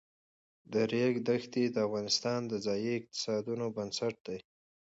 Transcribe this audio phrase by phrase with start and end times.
[0.71, 4.39] د ریګ دښتې د افغانستان د ځایي اقتصادونو بنسټ دی.